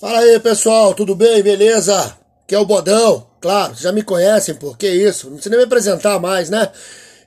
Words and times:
Fala 0.00 0.18
aí, 0.18 0.40
pessoal, 0.40 0.92
tudo 0.92 1.14
bem? 1.14 1.40
Beleza? 1.40 2.18
Que 2.48 2.54
é 2.56 2.58
o 2.58 2.64
Bodão. 2.64 3.28
Claro, 3.40 3.76
já 3.76 3.92
me 3.92 4.02
conhecem, 4.02 4.52
por 4.52 4.76
que 4.76 4.88
isso? 4.88 5.26
Não 5.26 5.34
precisa 5.34 5.50
nem 5.50 5.58
me 5.60 5.64
apresentar 5.66 6.18
mais, 6.18 6.50
né? 6.50 6.72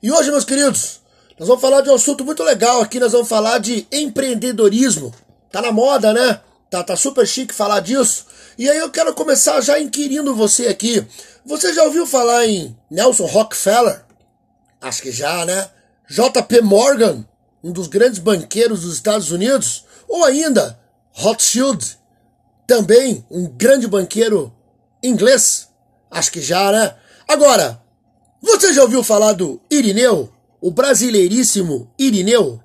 E 0.03 0.11
hoje, 0.11 0.29
meus 0.29 0.43
queridos, 0.43 0.99
nós 1.39 1.47
vamos 1.47 1.61
falar 1.61 1.79
de 1.79 1.89
um 1.89 1.95
assunto 1.95 2.25
muito 2.25 2.43
legal 2.43 2.81
aqui, 2.81 2.99
nós 2.99 3.13
vamos 3.13 3.29
falar 3.29 3.59
de 3.59 3.87
empreendedorismo. 3.89 5.13
Tá 5.49 5.61
na 5.61 5.71
moda, 5.71 6.11
né? 6.13 6.41
Tá, 6.69 6.83
tá 6.83 6.97
super 6.97 7.25
chique 7.25 7.53
falar 7.53 7.79
disso. 7.79 8.25
E 8.57 8.69
aí 8.69 8.77
eu 8.77 8.91
quero 8.91 9.13
começar 9.13 9.61
já 9.61 9.79
inquirindo 9.79 10.35
você 10.35 10.67
aqui. 10.67 11.07
Você 11.45 11.73
já 11.73 11.83
ouviu 11.83 12.05
falar 12.05 12.47
em 12.47 12.75
Nelson 12.91 13.27
Rockefeller? 13.27 14.03
Acho 14.81 15.03
que 15.03 15.11
já, 15.11 15.45
né? 15.45 15.69
JP 16.09 16.61
Morgan, 16.63 17.25
um 17.63 17.71
dos 17.71 17.87
grandes 17.87 18.19
banqueiros 18.19 18.81
dos 18.81 18.95
Estados 18.95 19.31
Unidos? 19.31 19.85
Ou 20.05 20.25
ainda 20.25 20.77
Rothschild, 21.13 21.96
também 22.67 23.25
um 23.31 23.47
grande 23.47 23.87
banqueiro 23.87 24.53
inglês? 25.01 25.69
Acho 26.11 26.31
que 26.31 26.41
já, 26.41 26.71
né? 26.71 26.95
Agora, 27.27 27.81
você 28.41 28.73
já 28.73 28.83
ouviu 28.83 29.01
falar 29.03 29.33
do 29.33 29.59
Irineu? 29.71 30.31
O 30.59 30.69
brasileiríssimo 30.69 31.91
Irineu? 31.97 32.61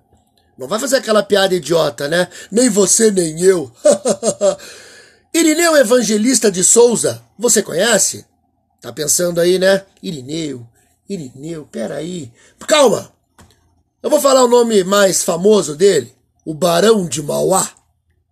Não 0.58 0.66
vai 0.66 0.78
fazer 0.78 0.96
aquela 0.96 1.22
piada 1.22 1.54
idiota, 1.54 2.08
né? 2.08 2.28
Nem 2.50 2.68
você, 2.68 3.10
nem 3.10 3.40
eu. 3.40 3.70
Irineu 5.32 5.76
Evangelista 5.76 6.50
de 6.50 6.62
Souza, 6.62 7.22
você 7.38 7.62
conhece? 7.62 8.26
Tá 8.80 8.92
pensando 8.92 9.40
aí, 9.40 9.58
né? 9.58 9.84
Irineu, 10.02 10.66
Irineu, 11.08 11.66
peraí. 11.70 12.32
Calma! 12.66 13.12
Eu 14.02 14.10
vou 14.10 14.20
falar 14.20 14.44
o 14.44 14.48
nome 14.48 14.82
mais 14.82 15.22
famoso 15.22 15.76
dele: 15.76 16.12
o 16.44 16.52
Barão 16.52 17.06
de 17.06 17.22
Mauá. 17.22 17.70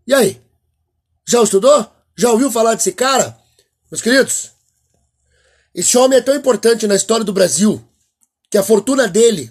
E 0.07 0.13
aí? 0.13 0.41
Já 1.31 1.41
estudou? 1.45 1.87
Já 2.17 2.33
ouviu 2.33 2.51
falar 2.51 2.75
desse 2.75 2.91
cara? 2.91 3.39
Meus 3.89 4.03
queridos, 4.03 4.51
esse 5.73 5.97
homem 5.97 6.19
é 6.19 6.21
tão 6.21 6.35
importante 6.35 6.89
na 6.89 6.97
história 6.97 7.25
do 7.25 7.33
Brasil 7.33 7.81
que 8.51 8.59
a 8.59 8.65
fortuna 8.65 9.07
dele, 9.07 9.49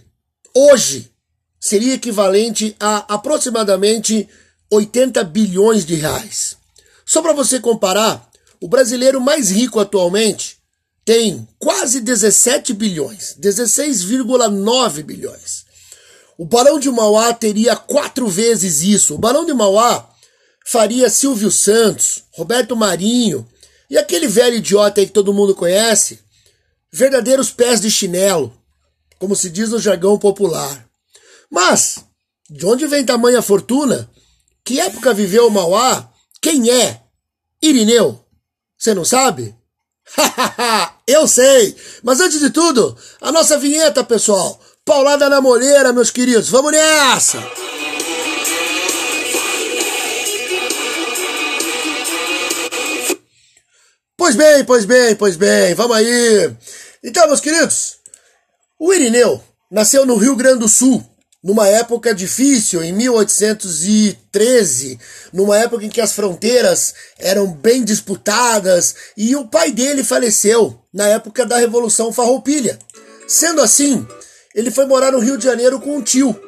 hoje, 0.54 1.10
seria 1.58 1.94
equivalente 1.94 2.76
a 2.82 3.06
aproximadamente 3.14 4.28
80 4.70 5.24
bilhões 5.24 5.86
de 5.86 5.96
reais. 5.96 6.58
Só 7.06 7.22
para 7.22 7.32
você 7.32 7.62
comparar, 7.62 8.30
o 8.60 8.68
brasileiro 8.68 9.22
mais 9.22 9.50
rico 9.50 9.80
atualmente 9.80 10.58
tem 11.06 11.48
quase 11.58 12.02
17 12.02 12.74
bilhões, 12.74 13.38
16,9 13.40 15.02
bilhões. 15.02 15.64
O 16.38 16.44
Barão 16.44 16.78
de 16.78 16.92
Mauá 16.92 17.34
teria 17.34 17.78
quatro 17.78 18.28
vezes 18.28 18.82
isso. 18.82 19.16
O 19.16 19.18
Barão 19.18 19.46
de 19.46 19.54
Mauá 19.54 20.09
faria 20.70 21.10
Silvio 21.10 21.50
Santos, 21.50 22.26
Roberto 22.32 22.76
Marinho 22.76 23.44
e 23.90 23.98
aquele 23.98 24.28
velho 24.28 24.58
idiota 24.58 25.02
aí 25.02 25.08
que 25.08 25.12
todo 25.12 25.34
mundo 25.34 25.56
conhece, 25.56 26.20
verdadeiros 26.92 27.50
pés 27.50 27.82
de 27.82 27.90
chinelo, 27.90 28.54
como 29.18 29.36
se 29.36 29.50
diz 29.50 29.70
no 29.72 29.80
jargão 29.80 30.20
popular. 30.20 30.88
Mas, 31.50 32.06
de 32.48 32.68
onde 32.68 32.86
vem 32.86 33.04
tamanha 33.04 33.42
fortuna? 33.42 34.08
Que 34.64 34.80
época 34.80 35.12
viveu 35.12 35.48
o 35.48 35.52
Mauá? 35.52 36.08
Quem 36.40 36.70
é? 36.70 37.02
Irineu? 37.60 38.24
Você 38.78 38.94
não 38.94 39.04
sabe? 39.04 39.56
Eu 41.08 41.28
sei! 41.28 41.76
Mas 42.04 42.20
antes 42.20 42.40
de 42.40 42.52
tudo, 42.52 42.96
a 43.20 43.32
nossa 43.32 43.58
vinheta, 43.58 44.04
pessoal. 44.04 44.62
Paulada 44.86 45.28
na 45.30 45.42
moleira, 45.42 45.92
meus 45.92 46.12
queridos. 46.12 46.48
Vamos 46.48 46.72
nessa! 46.72 47.69
Pois 54.30 54.38
bem, 54.38 54.64
pois 54.64 54.86
bem, 54.86 55.16
pois 55.16 55.36
bem, 55.36 55.74
vamos 55.74 55.98
aí. 55.98 56.54
Então, 57.04 57.26
meus 57.26 57.42
queridos, 57.42 57.96
o 58.78 58.94
Irineu 58.94 59.44
nasceu 59.72 60.06
no 60.06 60.18
Rio 60.18 60.36
Grande 60.36 60.60
do 60.60 60.68
Sul, 60.68 61.04
numa 61.44 61.68
época 61.68 62.14
difícil, 62.14 62.84
em 62.84 62.94
1813, 62.94 65.00
numa 65.34 65.58
época 65.58 65.84
em 65.84 65.90
que 65.90 66.00
as 66.00 66.12
fronteiras 66.12 66.94
eram 67.18 67.52
bem 67.52 67.84
disputadas, 67.84 68.94
e 69.18 69.36
o 69.36 69.48
pai 69.48 69.72
dele 69.72 70.04
faleceu 70.04 70.80
na 70.94 71.08
época 71.08 71.44
da 71.44 71.58
Revolução 71.58 72.14
Farroupilha. 72.14 72.78
Sendo 73.28 73.64
assim, 73.64 74.06
ele 74.54 74.70
foi 74.70 74.86
morar 74.86 75.12
no 75.12 75.18
Rio 75.18 75.40
de 75.40 75.46
Janeiro 75.46 75.80
com 75.80 75.98
um 75.98 76.04
tio. 76.04 76.40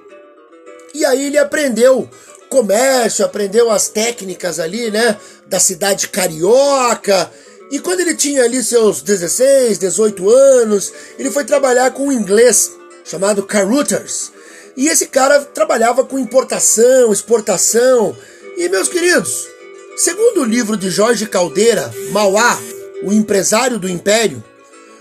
E 0.94 1.04
aí 1.04 1.26
ele 1.26 1.40
aprendeu 1.40 2.08
comércio, 2.48 3.26
aprendeu 3.26 3.72
as 3.72 3.88
técnicas 3.88 4.60
ali, 4.60 4.92
né, 4.92 5.18
da 5.48 5.60
cidade 5.60 6.10
carioca, 6.10 7.32
e 7.72 7.80
quando 7.80 8.02
ele 8.02 8.14
tinha 8.14 8.44
ali 8.44 8.62
seus 8.62 9.02
16, 9.02 9.78
18 9.78 10.30
anos, 10.30 10.92
ele 11.18 11.32
foi 11.32 11.46
trabalhar 11.46 11.92
com 11.92 12.08
um 12.08 12.12
inglês 12.12 12.70
chamado 13.06 13.44
Carruthers. 13.44 14.32
E 14.76 14.90
esse 14.90 15.08
cara 15.08 15.40
trabalhava 15.40 16.04
com 16.04 16.20
importação, 16.20 17.14
exportação. 17.14 18.16
E 18.58 18.68
meus 18.68 18.90
queridos, 18.90 19.48
segundo 19.96 20.42
o 20.42 20.46
livro 20.46 20.76
de 20.76 20.90
Jorge 20.90 21.26
Caldeira, 21.26 21.90
Mauá, 22.12 22.60
o 23.04 23.14
empresário 23.14 23.80
do 23.80 23.90
império, 23.90 24.44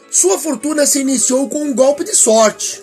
sua 0.08 0.38
fortuna 0.38 0.86
se 0.86 1.00
iniciou 1.00 1.48
com 1.48 1.64
um 1.64 1.74
golpe 1.74 2.04
de 2.04 2.14
sorte. 2.14 2.82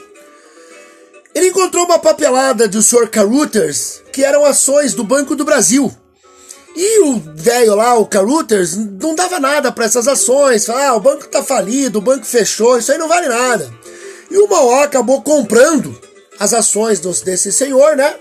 Ele 1.33 1.47
encontrou 1.47 1.85
uma 1.85 1.99
papelada 1.99 2.67
do 2.67 2.81
Sr. 2.81 3.09
Carruthers, 3.09 4.01
que 4.11 4.23
eram 4.23 4.43
ações 4.43 4.93
do 4.93 5.03
Banco 5.03 5.35
do 5.35 5.45
Brasil. 5.45 5.95
E 6.79 6.99
o 6.99 7.19
velho 7.33 7.73
lá, 7.73 7.97
o 7.97 8.05
Carruthers, 8.05 8.75
não 8.75 9.15
dava 9.15 9.39
nada 9.39 9.71
para 9.71 9.85
essas 9.85 10.07
ações. 10.07 10.69
Ah, 10.69 10.93
o 10.93 10.99
banco 10.99 11.27
tá 11.27 11.43
falido, 11.43 11.97
o 11.97 12.01
banco 12.03 12.23
fechou, 12.23 12.77
isso 12.77 12.91
aí 12.91 12.99
não 12.99 13.07
vale 13.07 13.27
nada. 13.27 13.67
E 14.29 14.37
o 14.37 14.47
Mauá 14.47 14.83
acabou 14.83 15.23
comprando 15.23 15.99
as 16.39 16.53
ações 16.53 16.99
dos, 16.99 17.21
desse 17.21 17.51
senhor, 17.51 17.95
né? 17.95 18.15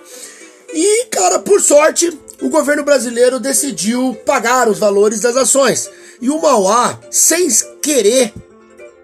E, 0.73 1.05
cara, 1.11 1.39
por 1.39 1.61
sorte, 1.61 2.19
o 2.41 2.49
governo 2.49 2.83
brasileiro 2.83 3.39
decidiu 3.39 4.17
pagar 4.25 4.71
os 4.71 4.79
valores 4.79 5.21
das 5.21 5.37
ações. 5.37 5.91
E 6.19 6.31
o 6.31 6.41
Mauá, 6.41 6.99
sem 7.11 7.47
querer, 7.83 8.33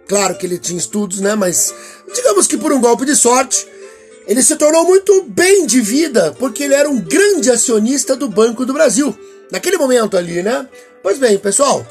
claro 0.08 0.34
que 0.34 0.46
ele 0.46 0.56
tinha 0.56 0.78
estudos, 0.78 1.20
né? 1.20 1.34
Mas 1.34 1.74
digamos 2.14 2.46
que 2.46 2.56
por 2.56 2.72
um 2.72 2.80
golpe 2.80 3.04
de 3.04 3.14
sorte, 3.14 3.68
ele 4.26 4.42
se 4.42 4.56
tornou 4.56 4.86
muito 4.86 5.24
bem 5.24 5.66
de 5.66 5.82
vida, 5.82 6.34
porque 6.38 6.62
ele 6.62 6.74
era 6.74 6.88
um 6.88 6.98
grande 6.98 7.50
acionista 7.50 8.16
do 8.16 8.30
Banco 8.30 8.64
do 8.64 8.72
Brasil 8.72 9.14
naquele 9.52 9.76
momento 9.76 10.16
ali, 10.16 10.42
né? 10.42 10.66
Pois 11.02 11.18
bem, 11.18 11.38
pessoal, 11.38 11.86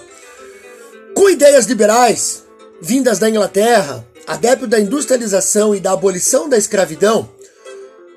com 1.13 1.29
ideias 1.29 1.67
liberais 1.67 2.43
vindas 2.81 3.19
da 3.19 3.29
Inglaterra, 3.29 4.03
adepto 4.25 4.65
da 4.65 4.79
industrialização 4.79 5.75
e 5.75 5.79
da 5.79 5.91
abolição 5.91 6.49
da 6.49 6.57
escravidão, 6.57 7.29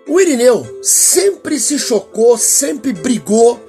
o 0.09 0.19
Irineu 0.19 0.81
sempre 0.83 1.61
se 1.61 1.79
chocou, 1.79 2.39
sempre 2.39 2.95
brigou 2.95 3.63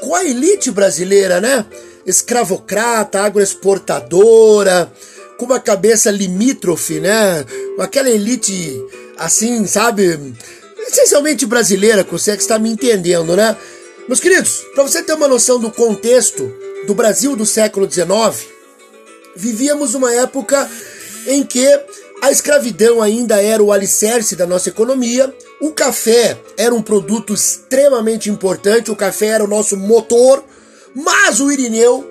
com 0.00 0.14
a 0.14 0.22
elite 0.22 0.70
brasileira, 0.70 1.40
né? 1.40 1.64
Escravocrata, 2.04 3.20
agroexportadora, 3.20 4.92
com 5.38 5.46
uma 5.46 5.60
cabeça 5.60 6.10
limítrofe, 6.10 7.00
né? 7.00 7.44
Com 7.76 7.82
aquela 7.82 8.10
elite 8.10 8.84
assim, 9.16 9.66
sabe? 9.66 10.34
Essencialmente 10.88 11.46
brasileira, 11.46 12.04
você 12.04 12.32
é 12.32 12.34
está 12.34 12.58
me 12.58 12.70
entendendo, 12.70 13.36
né? 13.36 13.56
Meus 14.08 14.18
queridos, 14.18 14.64
para 14.74 14.82
você 14.82 15.00
ter 15.00 15.12
uma 15.12 15.28
noção 15.28 15.60
do 15.60 15.70
contexto 15.70 16.52
do 16.86 16.94
Brasil 16.94 17.36
do 17.36 17.46
século 17.46 17.88
XIX, 17.90 18.48
vivíamos 19.36 19.94
uma 19.94 20.12
época 20.12 20.68
em 21.28 21.44
que 21.44 21.64
a 22.20 22.32
escravidão 22.32 23.00
ainda 23.00 23.40
era 23.40 23.62
o 23.62 23.70
alicerce 23.70 24.34
da 24.34 24.44
nossa 24.44 24.68
economia, 24.68 25.32
o 25.60 25.70
café 25.70 26.36
era 26.56 26.74
um 26.74 26.82
produto 26.82 27.32
extremamente 27.32 28.28
importante, 28.28 28.90
o 28.90 28.96
café 28.96 29.26
era 29.26 29.44
o 29.44 29.48
nosso 29.48 29.76
motor, 29.76 30.42
mas 30.94 31.40
o 31.40 31.50
Irineu 31.52 32.04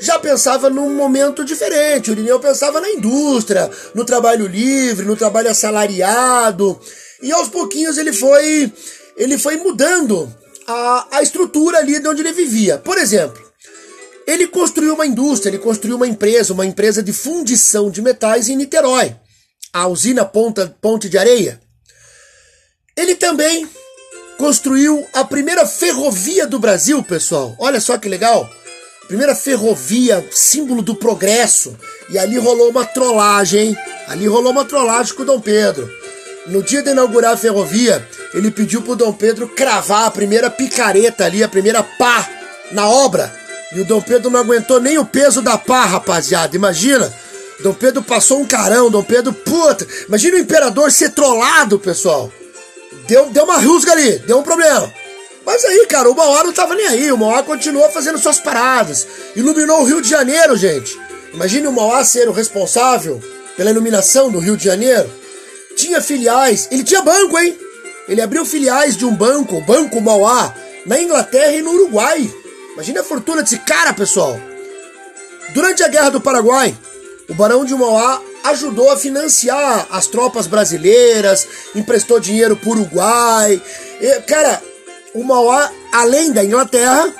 já 0.00 0.18
pensava 0.18 0.68
num 0.68 0.94
momento 0.94 1.44
diferente. 1.44 2.10
O 2.10 2.12
Irineu 2.12 2.40
pensava 2.40 2.78
na 2.78 2.90
indústria, 2.90 3.70
no 3.94 4.04
trabalho 4.04 4.46
livre, 4.46 5.06
no 5.06 5.16
trabalho 5.16 5.50
assalariado, 5.50 6.78
e 7.22 7.32
aos 7.32 7.48
pouquinhos 7.48 7.96
ele 7.96 8.12
foi 8.12 8.70
ele 9.16 9.38
foi 9.38 9.56
mudando 9.56 10.41
a, 10.66 11.18
a 11.18 11.22
estrutura 11.22 11.78
ali 11.78 11.98
de 11.98 12.08
onde 12.08 12.22
ele 12.22 12.32
vivia. 12.32 12.78
Por 12.78 12.98
exemplo, 12.98 13.42
ele 14.26 14.46
construiu 14.46 14.94
uma 14.94 15.06
indústria, 15.06 15.50
ele 15.50 15.58
construiu 15.58 15.96
uma 15.96 16.06
empresa, 16.06 16.52
uma 16.52 16.66
empresa 16.66 17.02
de 17.02 17.12
fundição 17.12 17.90
de 17.90 18.00
metais 18.00 18.48
em 18.48 18.56
Niterói, 18.56 19.16
a 19.72 19.86
usina 19.88 20.24
Ponta, 20.24 20.76
Ponte 20.80 21.08
de 21.08 21.18
Areia. 21.18 21.60
Ele 22.96 23.14
também 23.14 23.68
construiu 24.38 25.06
a 25.12 25.24
primeira 25.24 25.66
ferrovia 25.66 26.46
do 26.46 26.58
Brasil, 26.58 27.02
pessoal. 27.02 27.54
Olha 27.58 27.80
só 27.80 27.96
que 27.96 28.08
legal. 28.08 28.48
Primeira 29.06 29.34
ferrovia, 29.34 30.26
símbolo 30.30 30.82
do 30.82 30.94
progresso. 30.94 31.76
E 32.10 32.18
ali 32.18 32.38
rolou 32.38 32.70
uma 32.70 32.84
trollagem. 32.84 33.76
Ali 34.08 34.26
rolou 34.26 34.52
uma 34.52 34.64
trollagem 34.64 35.14
com 35.14 35.22
o 35.22 35.26
Dom 35.26 35.40
Pedro. 35.40 35.90
No 36.46 36.62
dia 36.62 36.82
de 36.82 36.90
inaugurar 36.90 37.32
a 37.32 37.36
ferrovia, 37.36 38.06
ele 38.34 38.50
pediu 38.50 38.82
pro 38.82 38.96
Dom 38.96 39.12
Pedro 39.12 39.48
cravar 39.48 40.06
a 40.06 40.10
primeira 40.10 40.50
picareta 40.50 41.24
ali, 41.24 41.42
a 41.42 41.48
primeira 41.48 41.82
pá 41.82 42.28
na 42.72 42.88
obra. 42.88 43.32
E 43.74 43.80
o 43.80 43.84
Dom 43.84 44.00
Pedro 44.00 44.30
não 44.30 44.40
aguentou 44.40 44.80
nem 44.80 44.98
o 44.98 45.04
peso 45.04 45.40
da 45.40 45.56
pá, 45.56 45.84
rapaziada. 45.84 46.56
Imagina. 46.56 47.12
Dom 47.60 47.72
Pedro 47.72 48.02
passou 48.02 48.40
um 48.40 48.46
carão, 48.46 48.90
Dom 48.90 49.02
Pedro, 49.02 49.32
puta. 49.32 49.86
Imagina 50.08 50.36
o 50.36 50.40
imperador 50.40 50.90
ser 50.90 51.10
trollado, 51.10 51.78
pessoal. 51.78 52.32
Deu, 53.06 53.30
deu 53.30 53.44
uma 53.44 53.58
rusga 53.58 53.92
ali, 53.92 54.18
deu 54.20 54.38
um 54.38 54.42
problema. 54.42 54.92
Mas 55.44 55.64
aí, 55.64 55.86
cara, 55.86 56.10
o 56.10 56.14
Mauá 56.14 56.44
não 56.44 56.52
tava 56.52 56.74
nem 56.74 56.86
aí. 56.86 57.12
O 57.12 57.18
Mauá 57.18 57.42
continuou 57.42 57.88
fazendo 57.90 58.18
suas 58.18 58.38
paradas. 58.38 59.06
Iluminou 59.34 59.80
o 59.80 59.84
Rio 59.84 60.00
de 60.00 60.08
Janeiro, 60.08 60.56
gente. 60.56 60.98
Imagine 61.32 61.66
o 61.66 61.72
Mauá 61.72 62.04
ser 62.04 62.28
o 62.28 62.32
responsável 62.32 63.20
pela 63.56 63.70
iluminação 63.70 64.30
do 64.30 64.38
Rio 64.38 64.56
de 64.56 64.64
Janeiro. 64.64 65.10
Tinha 65.76 66.00
filiais. 66.00 66.68
Ele 66.70 66.84
tinha 66.84 67.02
banco, 67.02 67.38
hein? 67.38 67.56
Ele 68.12 68.20
abriu 68.20 68.44
filiais 68.44 68.94
de 68.94 69.06
um 69.06 69.14
banco, 69.16 69.56
o 69.56 69.62
Banco 69.62 69.98
Mauá, 69.98 70.54
na 70.84 71.00
Inglaterra 71.00 71.52
e 71.52 71.62
no 71.62 71.72
Uruguai. 71.72 72.30
Imagina 72.74 73.00
a 73.00 73.04
fortuna 73.04 73.42
desse 73.42 73.56
cara, 73.60 73.94
pessoal. 73.94 74.38
Durante 75.54 75.82
a 75.82 75.88
Guerra 75.88 76.10
do 76.10 76.20
Paraguai, 76.20 76.76
o 77.26 77.32
Barão 77.32 77.64
de 77.64 77.74
Mauá 77.74 78.20
ajudou 78.44 78.90
a 78.90 78.98
financiar 78.98 79.86
as 79.90 80.08
tropas 80.08 80.46
brasileiras, 80.46 81.48
emprestou 81.74 82.20
dinheiro 82.20 82.54
para 82.54 82.68
o 82.68 82.72
Uruguai. 82.72 83.62
E, 83.98 84.20
cara, 84.26 84.62
o 85.14 85.24
Mauá, 85.24 85.72
além 85.90 86.32
da 86.32 86.44
Inglaterra, 86.44 87.10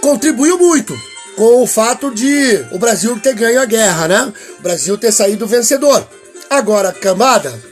contribuiu 0.00 0.58
muito 0.58 0.92
com 1.36 1.62
o 1.62 1.68
fato 1.68 2.12
de 2.12 2.66
o 2.72 2.80
Brasil 2.80 3.16
ter 3.20 3.36
ganho 3.36 3.62
a 3.62 3.64
guerra, 3.64 4.08
né? 4.08 4.32
O 4.58 4.62
Brasil 4.62 4.98
ter 4.98 5.12
saído 5.12 5.46
vencedor. 5.46 6.04
Agora, 6.50 6.92
camada, 6.92 7.69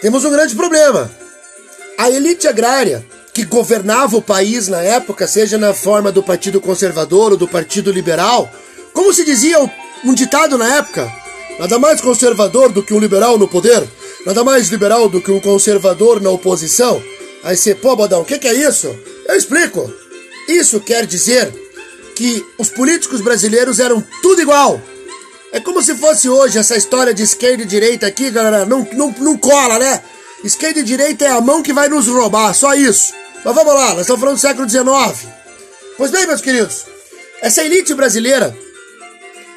temos 0.00 0.24
um 0.24 0.30
grande 0.30 0.54
problema. 0.54 1.10
A 1.96 2.10
elite 2.10 2.46
agrária 2.46 3.04
que 3.32 3.44
governava 3.44 4.16
o 4.16 4.22
país 4.22 4.68
na 4.68 4.82
época, 4.82 5.26
seja 5.26 5.56
na 5.56 5.72
forma 5.72 6.10
do 6.10 6.22
Partido 6.22 6.60
Conservador 6.60 7.32
ou 7.32 7.38
do 7.38 7.46
Partido 7.46 7.92
Liberal, 7.92 8.50
como 8.92 9.12
se 9.12 9.24
dizia 9.24 9.58
um 10.04 10.14
ditado 10.14 10.58
na 10.58 10.76
época, 10.76 11.08
nada 11.58 11.78
mais 11.78 12.00
conservador 12.00 12.72
do 12.72 12.82
que 12.82 12.94
um 12.94 12.98
liberal 12.98 13.38
no 13.38 13.46
poder, 13.46 13.86
nada 14.26 14.42
mais 14.42 14.68
liberal 14.68 15.08
do 15.08 15.20
que 15.20 15.30
um 15.30 15.40
conservador 15.40 16.20
na 16.20 16.30
oposição. 16.30 17.02
Aí 17.44 17.56
você, 17.56 17.74
pô, 17.74 17.94
Bodão, 17.94 18.22
o 18.22 18.24
que, 18.24 18.38
que 18.38 18.48
é 18.48 18.54
isso? 18.54 18.94
Eu 19.26 19.36
explico. 19.36 19.92
Isso 20.48 20.80
quer 20.80 21.06
dizer 21.06 21.52
que 22.16 22.44
os 22.58 22.68
políticos 22.70 23.20
brasileiros 23.20 23.78
eram 23.78 24.02
tudo 24.22 24.42
igual. 24.42 24.80
É 25.50 25.60
como 25.60 25.82
se 25.82 25.94
fosse 25.94 26.28
hoje 26.28 26.58
essa 26.58 26.76
história 26.76 27.14
de 27.14 27.22
esquerda 27.22 27.62
e 27.62 27.66
direita 27.66 28.06
aqui, 28.06 28.30
galera. 28.30 28.66
Não, 28.66 28.86
não, 28.92 29.14
não 29.18 29.36
cola, 29.36 29.78
né? 29.78 30.02
Esquerda 30.44 30.80
e 30.80 30.82
direita 30.82 31.24
é 31.24 31.28
a 31.28 31.40
mão 31.40 31.62
que 31.62 31.72
vai 31.72 31.88
nos 31.88 32.06
roubar, 32.06 32.54
só 32.54 32.74
isso. 32.74 33.12
Mas 33.44 33.54
vamos 33.54 33.74
lá, 33.74 33.90
nós 33.90 34.00
estamos 34.02 34.20
falando 34.20 34.36
do 34.36 34.40
século 34.40 34.68
XIX. 34.68 35.32
Pois 35.96 36.10
bem, 36.10 36.26
meus 36.26 36.40
queridos, 36.40 36.84
essa 37.40 37.62
elite 37.64 37.94
brasileira, 37.94 38.56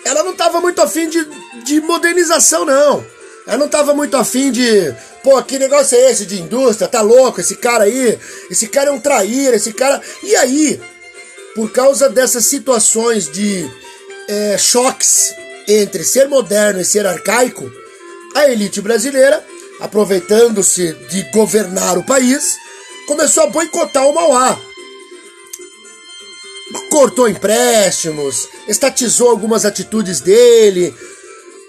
ela 0.06 0.24
não 0.24 0.32
estava 0.32 0.62
muito 0.62 0.82
afim 0.82 1.10
de, 1.10 1.28
de 1.64 1.82
modernização, 1.82 2.66
não. 2.66 3.06
Ela 3.46 3.58
não 3.58 3.66
estava 3.66 3.94
muito 3.94 4.16
afim 4.16 4.52
de. 4.52 4.94
Pô, 5.24 5.42
que 5.44 5.60
negócio 5.60 5.98
é 5.98 6.12
esse 6.12 6.26
de 6.26 6.42
indústria? 6.42 6.88
Tá 6.88 7.02
louco 7.02 7.42
esse 7.42 7.56
cara 7.58 7.84
aí? 7.84 8.18
Esse 8.50 8.68
cara 8.68 8.90
é 8.90 8.94
um 8.94 9.00
traíra, 9.00 9.56
esse 9.56 9.74
cara. 9.74 10.02
E 10.24 10.36
aí, 10.36 10.80
por 11.54 11.72
causa 11.72 12.10
dessas 12.10 12.46
situações 12.46 13.30
de 13.30 13.70
é, 14.28 14.58
choques 14.58 15.34
entre 15.80 16.04
ser 16.04 16.28
moderno 16.28 16.82
e 16.82 16.86
ser 16.86 17.06
arcaico, 17.06 17.72
a 18.36 18.50
elite 18.50 18.82
brasileira, 18.82 19.44
aproveitando-se 19.80 20.94
de 21.10 21.24
governar 21.32 21.98
o 21.98 22.04
país, 22.04 22.56
começou 23.08 23.44
a 23.44 23.48
boicotar 23.48 24.08
o 24.08 24.14
Mauá. 24.14 24.60
Cortou 26.90 27.28
empréstimos, 27.28 28.48
estatizou 28.68 29.30
algumas 29.30 29.66
atitudes 29.66 30.22
dele, 30.22 30.94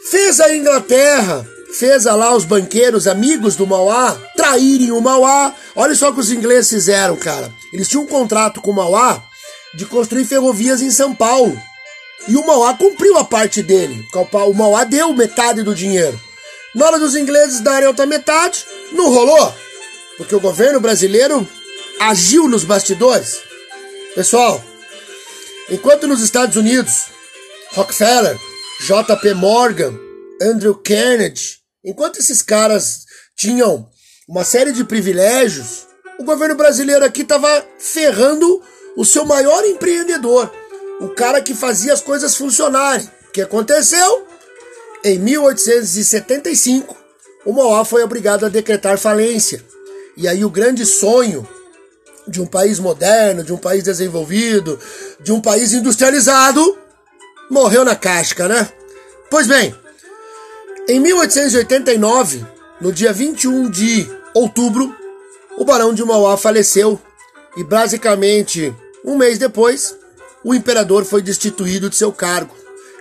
fez 0.04 0.40
a 0.40 0.54
Inglaterra, 0.54 1.46
fez 1.72 2.04
lá 2.04 2.34
os 2.34 2.44
banqueiros 2.44 3.06
amigos 3.06 3.56
do 3.56 3.66
Mauá 3.66 4.16
traírem 4.36 4.92
o 4.92 5.00
Mauá. 5.00 5.54
Olha 5.74 5.94
só 5.94 6.10
o 6.10 6.14
que 6.14 6.20
os 6.20 6.30
ingleses 6.30 6.70
fizeram, 6.70 7.16
cara. 7.16 7.52
Eles 7.72 7.88
tinham 7.88 8.04
um 8.04 8.08
contrato 8.08 8.60
com 8.60 8.70
o 8.70 8.74
Mauá 8.74 9.22
de 9.74 9.86
construir 9.86 10.24
ferrovias 10.24 10.82
em 10.82 10.90
São 10.90 11.14
Paulo. 11.14 11.56
E 12.28 12.36
o 12.36 12.46
Mauá 12.46 12.74
cumpriu 12.74 13.18
a 13.18 13.24
parte 13.24 13.62
dele. 13.62 14.06
O 14.48 14.54
Mauá 14.54 14.84
deu 14.84 15.12
metade 15.12 15.62
do 15.62 15.74
dinheiro. 15.74 16.18
Na 16.74 16.86
hora 16.86 16.98
dos 16.98 17.16
ingleses 17.16 17.60
darem 17.60 17.88
outra 17.88 18.06
metade, 18.06 18.64
não 18.92 19.10
rolou 19.10 19.52
porque 20.16 20.34
o 20.34 20.40
governo 20.40 20.80
brasileiro 20.80 21.46
agiu 21.98 22.48
nos 22.48 22.64
bastidores. 22.64 23.40
Pessoal, 24.14 24.62
enquanto 25.70 26.06
nos 26.06 26.20
Estados 26.20 26.56
Unidos, 26.56 27.06
Rockefeller, 27.72 28.38
JP 28.80 29.34
Morgan, 29.34 29.98
Andrew 30.40 30.74
Carnegie, 30.74 31.58
enquanto 31.84 32.18
esses 32.18 32.42
caras 32.42 33.04
tinham 33.36 33.88
uma 34.28 34.44
série 34.44 34.72
de 34.72 34.84
privilégios, 34.84 35.86
o 36.18 36.24
governo 36.24 36.54
brasileiro 36.54 37.04
aqui 37.04 37.22
estava 37.22 37.66
ferrando 37.78 38.62
o 38.96 39.04
seu 39.04 39.24
maior 39.24 39.64
empreendedor, 39.64 40.52
o 41.02 41.08
cara 41.08 41.42
que 41.42 41.52
fazia 41.52 41.92
as 41.92 42.00
coisas 42.00 42.36
funcionarem. 42.36 43.10
O 43.28 43.32
que 43.32 43.42
aconteceu? 43.42 44.26
Em 45.04 45.18
1875, 45.18 46.96
o 47.44 47.52
Mauá 47.52 47.84
foi 47.84 48.04
obrigado 48.04 48.46
a 48.46 48.48
decretar 48.48 48.96
falência. 48.96 49.64
E 50.16 50.28
aí 50.28 50.44
o 50.44 50.50
grande 50.50 50.86
sonho 50.86 51.46
de 52.28 52.40
um 52.40 52.46
país 52.46 52.78
moderno, 52.78 53.42
de 53.42 53.52
um 53.52 53.56
país 53.56 53.82
desenvolvido, 53.82 54.78
de 55.18 55.32
um 55.32 55.40
país 55.40 55.72
industrializado, 55.72 56.78
morreu 57.50 57.84
na 57.84 57.96
casca, 57.96 58.46
né? 58.46 58.68
Pois 59.28 59.48
bem, 59.48 59.74
em 60.88 61.00
1889, 61.00 62.46
no 62.80 62.92
dia 62.92 63.12
21 63.12 63.68
de 63.70 64.08
outubro, 64.34 64.94
o 65.56 65.64
Barão 65.64 65.92
de 65.92 66.04
Mauá 66.04 66.36
faleceu 66.36 67.00
e 67.56 67.64
basicamente 67.64 68.72
um 69.04 69.16
mês 69.16 69.36
depois, 69.36 69.96
o 70.44 70.54
imperador 70.54 71.04
foi 71.04 71.22
destituído 71.22 71.88
de 71.88 71.96
seu 71.96 72.12
cargo. 72.12 72.54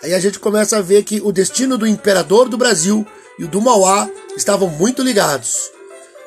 Aí 0.03 0.13
a 0.13 0.19
gente 0.19 0.39
começa 0.39 0.77
a 0.77 0.81
ver 0.81 1.03
que 1.03 1.21
o 1.23 1.31
destino 1.31 1.77
do 1.77 1.87
imperador 1.87 2.49
do 2.49 2.57
Brasil 2.57 3.05
e 3.37 3.43
o 3.43 3.47
do 3.47 3.61
Mauá 3.61 4.09
estavam 4.35 4.67
muito 4.67 5.01
ligados. 5.01 5.71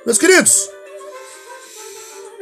Meus 0.06 0.18
queridos, 0.18 0.68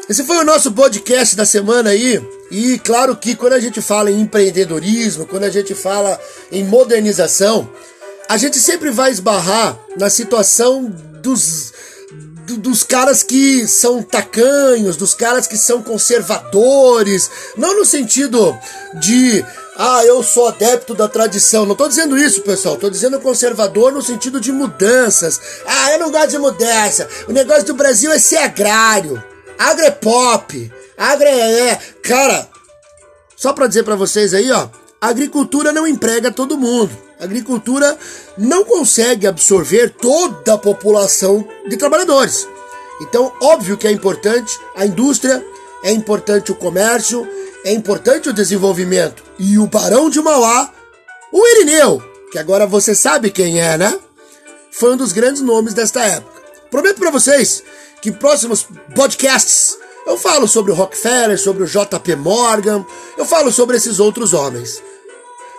esse 0.09 0.25
foi 0.25 0.37
o 0.39 0.45
nosso 0.45 0.73
podcast 0.73 1.37
da 1.37 1.47
semana 1.47 1.91
aí. 1.91 2.21
E 2.51 2.79
claro 2.81 3.17
que 3.17 3.35
quando 3.35 3.55
a 3.55 3.61
gente 3.61 3.81
fala 3.81 4.11
em 4.11 4.21
empreendedorismo, 4.21 5.27
quando 5.27 5.45
a 5.45 5.51
gente 5.51 5.75
fala 5.75 6.21
em 6.51 6.65
modernização, 6.65 7.71
a 8.29 8.37
gente 8.37 8.59
sempre 8.59 8.91
vai 8.91 9.11
esbarrar 9.11 9.79
na 9.97 10.11
situação 10.11 10.85
dos, 11.23 11.73
dos 12.63 12.85
caras 12.85 13.25
que 13.25 13.67
são 13.67 14.03
tacanhos, 14.03 14.97
dos 14.97 15.15
caras 15.15 15.49
que 15.49 15.57
são 15.57 15.83
conservadores, 15.83 17.29
não 17.57 17.77
no 17.77 17.85
sentido 17.85 18.57
de 18.95 19.45
ah, 19.77 20.05
eu 20.05 20.23
sou 20.23 20.47
adepto 20.47 20.95
da 20.95 21.09
tradição. 21.09 21.65
Não 21.67 21.73
estou 21.73 21.89
dizendo 21.89 22.17
isso, 22.17 22.43
pessoal. 22.43 22.77
Estou 22.77 22.89
dizendo 22.89 23.19
conservador 23.19 23.91
no 23.91 24.01
sentido 24.01 24.41
de 24.41 24.53
mudanças. 24.53 25.41
Ah, 25.67 25.93
eu 25.93 25.99
não 25.99 26.13
gosto 26.13 26.29
de 26.29 26.39
mudança. 26.39 27.09
O 27.27 27.33
negócio 27.33 27.65
do 27.65 27.75
Brasil 27.75 28.13
é 28.13 28.19
ser 28.19 28.39
agrário. 28.39 29.23
Agro 29.59 29.85
é 29.85 29.91
pop. 29.91 30.73
Agro 30.97 31.27
é, 31.27 31.71
é. 31.71 31.81
Cara, 32.03 32.49
só 33.37 33.53
para 33.53 33.67
dizer 33.67 33.83
para 33.83 33.97
vocês 33.97 34.35
aí, 34.35 34.53
ó. 34.53 34.69
A 35.01 35.09
agricultura 35.09 35.73
não 35.73 35.85
emprega 35.85 36.31
todo 36.31 36.57
mundo. 36.57 36.97
A 37.19 37.25
agricultura 37.25 37.99
não 38.39 38.65
consegue 38.65 39.27
absorver 39.27 39.91
toda 39.91 40.55
a 40.55 40.59
população 40.59 41.45
de 41.69 41.77
trabalhadores. 41.77 42.47
Então, 43.03 43.33
óbvio 43.41 43.77
que 43.77 43.87
é 43.87 43.91
importante 43.91 44.59
a 44.77 44.87
indústria, 44.87 45.45
é 45.83 45.91
importante 45.91 46.53
o 46.53 46.55
comércio, 46.55 47.29
é 47.65 47.73
importante 47.73 48.29
o 48.29 48.33
desenvolvimento. 48.33 49.23
E 49.39 49.59
o 49.59 49.67
Barão 49.67 50.09
de 50.09 50.21
Mauá, 50.21 50.73
o 51.33 51.47
Irineu, 51.49 52.03
que 52.31 52.39
agora 52.39 52.67
você 52.67 52.95
sabe 52.95 53.31
quem 53.31 53.61
é, 53.61 53.77
né? 53.77 53.99
Foi 54.71 54.95
um 54.95 54.97
dos 54.97 55.13
grandes 55.13 55.43
nomes 55.43 55.75
desta 55.75 56.01
época. 56.05 56.41
Prometo 56.71 56.99
para 56.99 57.11
vocês 57.11 57.63
que 58.01 58.11
próximos 58.11 58.67
podcasts 58.95 59.77
eu 60.07 60.17
falo 60.17 60.49
sobre 60.49 60.73
o 60.73 60.75
Rockefeller, 60.75 61.39
sobre 61.39 61.63
o 61.63 61.67
JP 61.67 62.17
Morgan, 62.17 62.85
eu 63.17 63.25
falo 63.25 63.53
sobre 63.53 63.77
esses 63.77 64.01
outros 64.01 64.33
homens. 64.33 64.83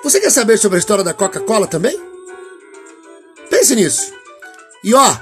Você 0.04 0.20
quer 0.20 0.32
saber 0.32 0.58
sobre 0.58 0.78
a 0.78 0.80
história 0.80 1.04
da 1.04 1.14
Coca-Cola 1.14 1.68
também? 1.68 1.98
Pense 3.50 3.76
nisso. 3.76 4.12
E 4.84 4.94
ó, 4.94 5.16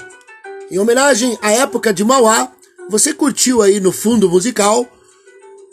em 0.72 0.80
homenagem 0.80 1.38
à 1.42 1.51
época 1.51 1.94
de 1.94 2.04
Mauá, 2.04 2.50
você 2.90 3.13
curtiu 3.13 3.62
aí 3.62 3.80
no 3.80 3.92
fundo 3.92 4.30
musical 4.30 4.88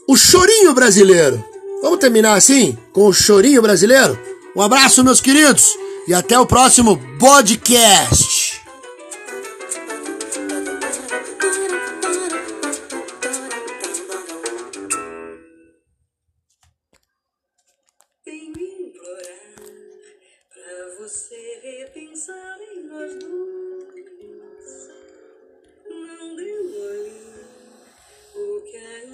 o 0.09 0.17
chorinho 0.17 0.75
brasileiro. 0.75 1.43
Vamos 1.81 2.01
terminar 2.01 2.35
assim, 2.35 2.77
com 2.93 3.07
o 3.07 3.13
chorinho 3.13 3.63
brasileiro? 3.63 4.19
Um 4.57 4.61
abraço, 4.61 5.05
meus 5.05 5.21
queridos, 5.21 5.69
e 6.09 6.13
até 6.13 6.39
o 6.39 6.47
próximo 6.47 7.01
podcast. 7.19 8.38